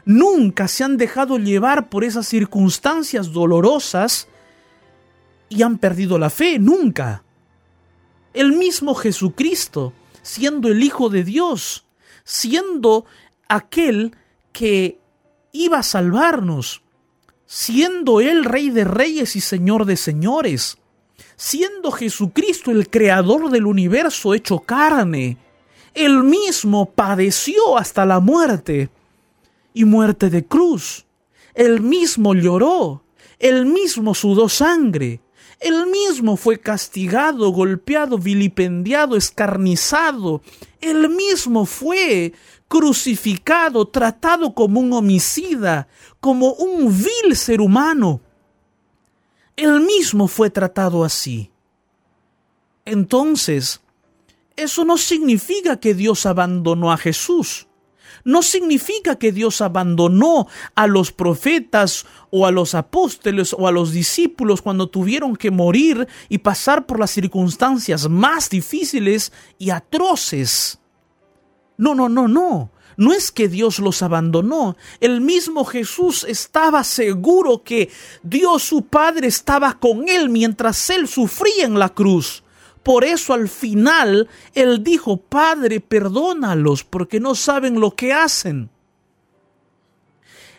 [0.04, 4.28] Nunca se han dejado llevar por esas circunstancias dolorosas
[5.48, 7.22] y han perdido la fe, nunca.
[8.34, 11.86] El mismo Jesucristo, siendo el Hijo de Dios,
[12.24, 13.06] siendo
[13.48, 14.16] aquel
[14.52, 14.98] que
[15.52, 16.82] iba a salvarnos,
[17.46, 20.78] siendo Él Rey de Reyes y Señor de Señores,
[21.36, 25.38] siendo Jesucristo el Creador del universo hecho carne,
[25.94, 28.90] él mismo padeció hasta la muerte
[29.72, 31.06] y muerte de cruz.
[31.54, 33.04] Él mismo lloró,
[33.38, 35.20] él mismo sudó sangre,
[35.60, 40.42] él mismo fue castigado, golpeado, vilipendiado, escarnizado,
[40.80, 42.32] él mismo fue
[42.66, 45.86] crucificado, tratado como un homicida,
[46.20, 48.20] como un vil ser humano.
[49.56, 51.52] Él mismo fue tratado así.
[52.84, 53.80] Entonces,
[54.56, 57.66] eso no significa que Dios abandonó a Jesús.
[58.24, 63.92] No significa que Dios abandonó a los profetas o a los apóstoles o a los
[63.92, 70.78] discípulos cuando tuvieron que morir y pasar por las circunstancias más difíciles y atroces.
[71.76, 72.70] No, no, no, no.
[72.96, 74.76] No es que Dios los abandonó.
[75.00, 77.90] El mismo Jesús estaba seguro que
[78.22, 82.43] Dios su Padre estaba con él mientras él sufría en la cruz.
[82.84, 88.70] Por eso al final Él dijo, Padre, perdónalos porque no saben lo que hacen.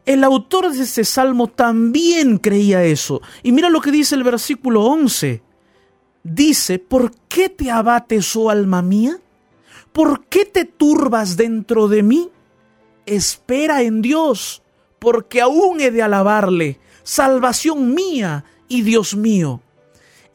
[0.05, 3.21] El autor de este salmo también creía eso.
[3.43, 5.41] Y mira lo que dice el versículo 11.
[6.23, 9.19] Dice, ¿por qué te abates, oh alma mía?
[9.93, 12.29] ¿Por qué te turbas dentro de mí?
[13.05, 14.63] Espera en Dios,
[14.97, 19.61] porque aún he de alabarle, salvación mía y Dios mío.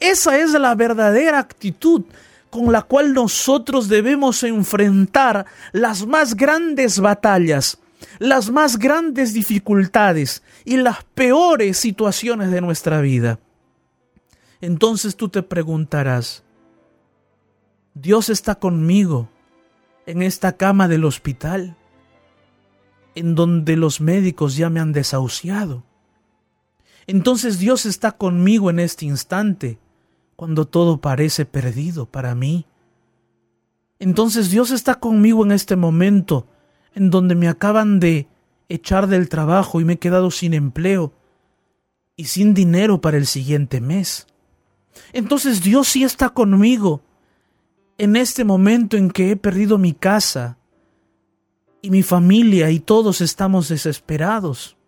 [0.01, 2.05] Esa es la verdadera actitud
[2.49, 7.79] con la cual nosotros debemos enfrentar las más grandes batallas,
[8.19, 13.39] las más grandes dificultades y las peores situaciones de nuestra vida.
[14.61, 16.43] Entonces tú te preguntarás,
[17.95, 19.29] Dios está conmigo
[20.07, 21.77] en esta cama del hospital,
[23.15, 25.85] en donde los médicos ya me han desahuciado.
[27.07, 29.79] Entonces Dios está conmigo en este instante,
[30.41, 32.65] cuando todo parece perdido para mí.
[33.99, 36.47] Entonces Dios está conmigo en este momento,
[36.95, 38.27] en donde me acaban de
[38.71, 41.13] echar del trabajo y me he quedado sin empleo
[42.17, 44.29] y sin dinero para el siguiente mes.
[45.13, 47.03] Entonces Dios sí está conmigo
[47.99, 50.57] en este momento en que he perdido mi casa
[51.83, 54.79] y mi familia y todos estamos desesperados.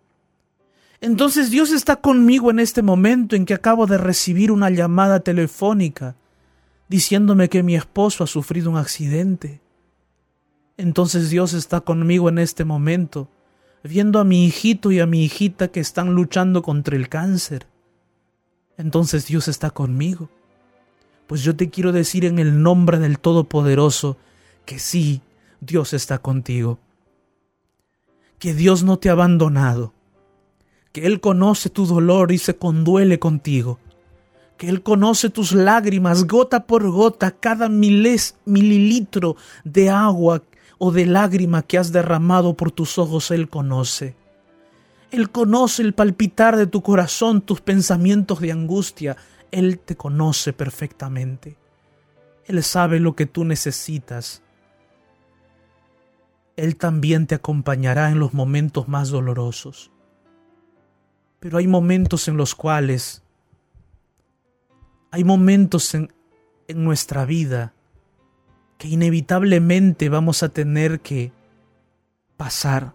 [1.03, 6.15] Entonces Dios está conmigo en este momento en que acabo de recibir una llamada telefónica
[6.89, 9.61] diciéndome que mi esposo ha sufrido un accidente.
[10.77, 13.29] Entonces Dios está conmigo en este momento,
[13.83, 17.67] viendo a mi hijito y a mi hijita que están luchando contra el cáncer.
[18.79, 20.31] Entonces Dios está conmigo.
[21.27, 24.19] Pues yo te quiero decir en el nombre del Todopoderoso
[24.65, 25.21] que sí,
[25.61, 26.79] Dios está contigo.
[28.39, 29.95] Que Dios no te ha abandonado.
[30.93, 33.79] Que Él conoce tu dolor y se conduele contigo.
[34.57, 40.43] Que Él conoce tus lágrimas gota por gota, cada miles, mililitro de agua
[40.79, 44.17] o de lágrima que has derramado por tus ojos, Él conoce.
[45.11, 49.17] Él conoce el palpitar de tu corazón, tus pensamientos de angustia,
[49.53, 51.59] él te conoce perfectamente.
[52.47, 54.43] Él sabe lo que tú necesitas.
[56.57, 59.91] Él también te acompañará en los momentos más dolorosos.
[61.43, 63.25] Pero hay momentos en los cuales,
[65.11, 66.13] hay momentos en,
[66.69, 67.75] en nuestra vida
[68.79, 71.33] que inevitablemente vamos a tener que
[72.37, 72.95] pasar.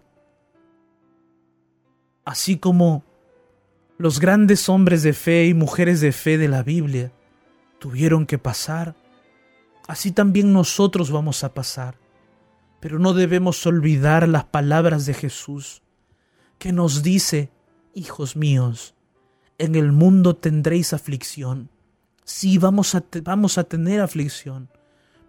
[2.24, 3.04] Así como
[3.98, 7.12] los grandes hombres de fe y mujeres de fe de la Biblia
[7.78, 8.96] tuvieron que pasar.
[9.86, 11.98] Así también nosotros vamos a pasar.
[12.80, 15.82] Pero no debemos olvidar las palabras de Jesús,
[16.58, 17.50] que nos dice,
[17.98, 18.94] hijos míos,
[19.58, 21.68] en el mundo tendréis aflicción.
[22.24, 24.68] Sí, vamos a, vamos a tener aflicción.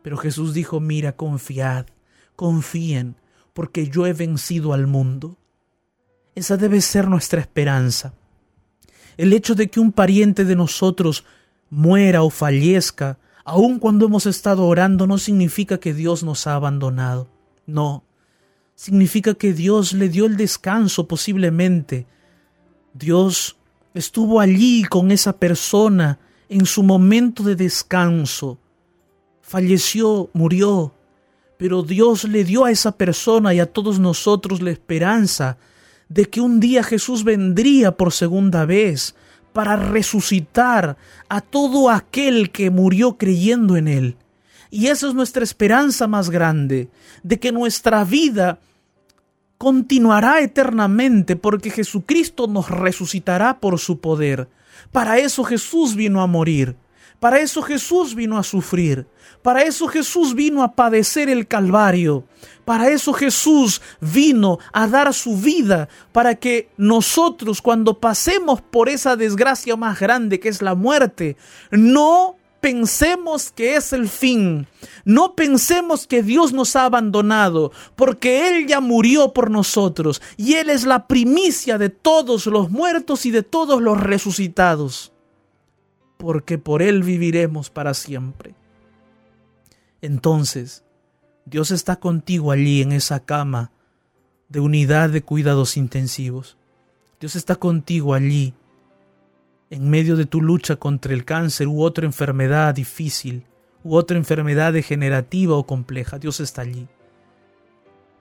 [0.02, 1.88] Pero Jesús dijo, mira, confiad,
[2.36, 3.16] confíen,
[3.54, 5.38] porque yo he vencido al mundo.
[6.36, 8.14] Esa debe ser nuestra esperanza.
[9.18, 11.26] El hecho de que un pariente de nosotros
[11.70, 17.28] muera o fallezca, aun cuando hemos estado orando, no significa que Dios nos ha abandonado.
[17.66, 18.04] No,
[18.76, 22.08] significa que Dios le dio el descanso posiblemente.
[22.94, 23.58] Dios
[23.94, 28.58] estuvo allí con esa persona en su momento de descanso.
[29.42, 30.94] Falleció, murió,
[31.58, 35.58] pero Dios le dio a esa persona y a todos nosotros la esperanza
[36.08, 39.16] de que un día Jesús vendría por segunda vez
[39.54, 44.18] para resucitar a todo aquel que murió creyendo en Él.
[44.72, 46.90] Y esa es nuestra esperanza más grande,
[47.24, 48.60] de que nuestra vida
[49.60, 54.48] continuará eternamente porque Jesucristo nos resucitará por su poder.
[54.94, 56.78] Para eso Jesús vino a morir.
[57.20, 59.06] Para eso Jesús vino a sufrir.
[59.42, 62.24] Para eso Jesús vino a padecer el Calvario.
[62.64, 69.18] Para eso Jesús vino a dar su vida para que nosotros cuando pasemos por esa
[69.18, 71.36] desgracia más grande que es la muerte,
[71.70, 74.68] no pensemos que es el fin.
[75.06, 80.70] No pensemos que Dios nos ha abandonado, porque Él ya murió por nosotros y Él
[80.70, 85.12] es la primicia de todos los muertos y de todos los resucitados,
[86.18, 88.56] porque por Él viviremos para siempre.
[90.02, 90.84] Entonces,
[91.46, 93.72] Dios está contigo allí en esa cama
[94.50, 96.58] de unidad de cuidados intensivos.
[97.20, 98.54] Dios está contigo allí
[99.70, 103.44] en medio de tu lucha contra el cáncer u otra enfermedad difícil,
[103.84, 106.20] u otra enfermedad degenerativa o compleja.
[106.20, 106.88] Dios está allí.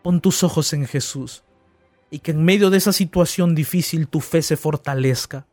[0.03, 1.43] Pon tus ojos en Jesús
[2.11, 5.47] y que en medio de esa situación difícil tu fe se fortalezca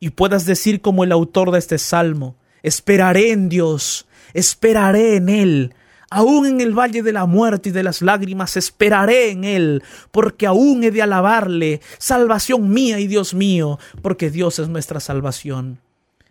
[0.00, 5.74] y puedas decir como el autor de este salmo, esperaré en Dios, esperaré en Él.
[6.10, 10.46] Aún en el valle de la muerte y de las lágrimas esperaré en Él, porque
[10.46, 15.80] aún he de alabarle, salvación mía y Dios mío, porque Dios es nuestra salvación.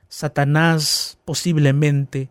[0.10, 2.30] Satanás posiblemente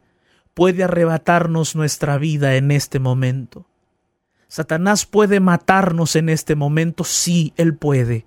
[0.55, 3.66] puede arrebatarnos nuestra vida en este momento.
[4.49, 8.26] Satanás puede matarnos en este momento, sí, él puede.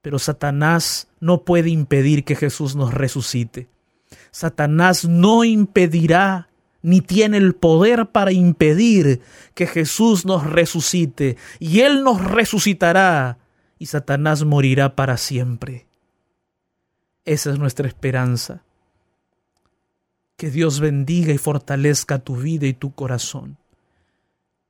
[0.00, 3.68] Pero Satanás no puede impedir que Jesús nos resucite.
[4.30, 6.48] Satanás no impedirá
[6.82, 9.20] ni tiene el poder para impedir
[9.54, 13.38] que Jesús nos resucite, y Él nos resucitará,
[13.78, 15.86] y Satanás morirá para siempre.
[17.24, 18.62] Esa es nuestra esperanza.
[20.36, 23.58] Que Dios bendiga y fortalezca tu vida y tu corazón.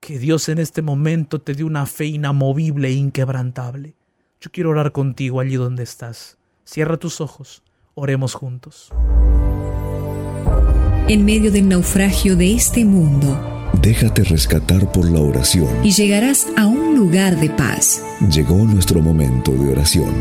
[0.01, 3.95] Que Dios en este momento te dé una fe inamovible e inquebrantable.
[4.41, 6.39] Yo quiero orar contigo allí donde estás.
[6.65, 7.63] Cierra tus ojos.
[7.95, 8.91] Oremos juntos.
[11.09, 13.45] En medio del naufragio de este mundo,
[13.83, 15.69] Déjate rescatar por la oración.
[15.85, 18.03] y llegarás a un lugar de paz.
[18.31, 20.13] Llegó nuestro momento de oración.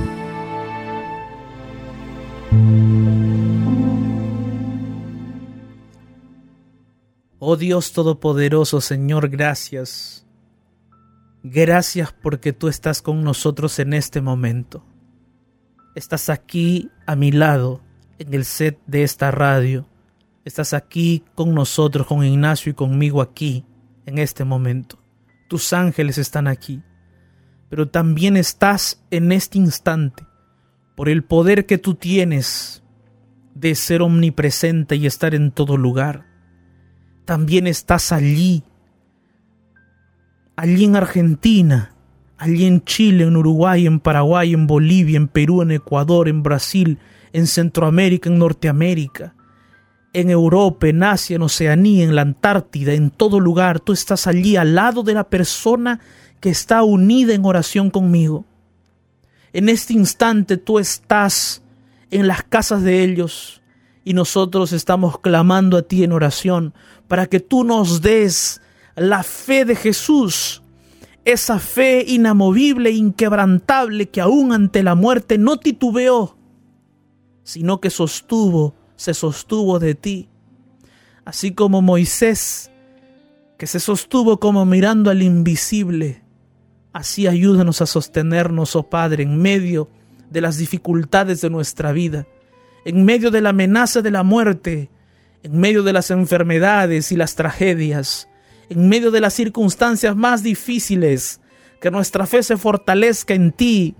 [7.39, 10.25] Oh Dios Todopoderoso, Señor, gracias.
[11.43, 14.83] Gracias porque tú estás con nosotros en este momento.
[15.95, 17.81] Estás aquí a mi lado,
[18.19, 19.87] en el set de esta radio.
[20.47, 23.65] Estás aquí con nosotros, con Ignacio y conmigo aquí,
[24.05, 24.97] en este momento.
[25.49, 26.81] Tus ángeles están aquí.
[27.69, 30.25] Pero también estás en este instante,
[30.95, 32.81] por el poder que tú tienes
[33.55, 36.27] de ser omnipresente y estar en todo lugar
[37.27, 38.63] también estás allí,
[40.55, 41.91] allí en Argentina,
[42.37, 46.99] allí en Chile, en Uruguay, en Paraguay, en Bolivia, en Perú, en Ecuador, en Brasil,
[47.33, 49.35] en Centroamérica, en Norteamérica,
[50.17, 53.79] en Europa, en Asia, en Oceanía, en la Antártida, en todo lugar.
[53.79, 55.99] Tú estás allí al lado de la persona
[56.39, 58.43] que está unida en oración conmigo.
[59.53, 61.61] En este instante tú estás
[62.09, 63.61] en las casas de ellos
[64.03, 66.73] y nosotros estamos clamando a ti en oración
[67.07, 68.59] para que tú nos des
[68.95, 70.63] la fe de Jesús,
[71.25, 76.35] esa fe inamovible, inquebrantable que aún ante la muerte no titubeó,
[77.43, 80.29] sino que sostuvo, se sostuvo de ti.
[81.23, 82.69] Así como Moisés,
[83.57, 86.23] que se sostuvo como mirando al invisible,
[86.91, 89.89] así ayúdanos a sostenernos, oh Padre, en medio
[90.29, 92.27] de las dificultades de nuestra vida,
[92.85, 94.89] en medio de la amenaza de la muerte,
[95.43, 98.27] en medio de las enfermedades y las tragedias,
[98.69, 101.39] en medio de las circunstancias más difíciles,
[101.79, 103.95] que nuestra fe se fortalezca en ti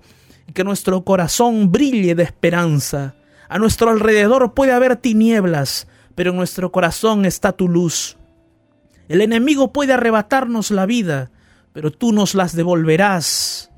[0.46, 3.14] y que nuestro corazón brille de esperanza.
[3.48, 8.16] A nuestro alrededor puede haber tinieblas, pero en nuestro corazón está tu luz.
[9.08, 11.30] El enemigo puede arrebatarnos la vida,
[11.72, 13.70] pero tú nos las devolverás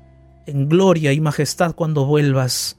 [0.45, 2.77] en gloria y majestad cuando vuelvas.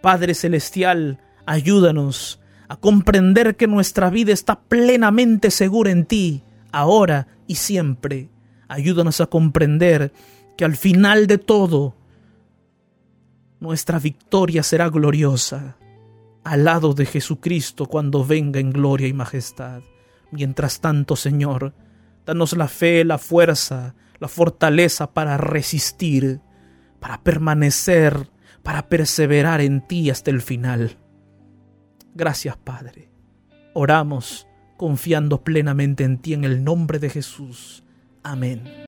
[0.00, 7.56] Padre Celestial, ayúdanos a comprender que nuestra vida está plenamente segura en ti, ahora y
[7.56, 8.28] siempre.
[8.68, 10.12] Ayúdanos a comprender
[10.56, 11.94] que al final de todo,
[13.60, 15.76] nuestra victoria será gloriosa,
[16.44, 19.82] al lado de Jesucristo cuando venga en gloria y majestad.
[20.30, 21.74] Mientras tanto, Señor,
[22.26, 26.40] danos la fe, la fuerza, la fortaleza para resistir,
[27.00, 28.30] para permanecer,
[28.62, 30.98] para perseverar en ti hasta el final.
[32.14, 33.10] Gracias, Padre.
[33.74, 37.84] Oramos confiando plenamente en ti en el nombre de Jesús.
[38.22, 38.62] Amén.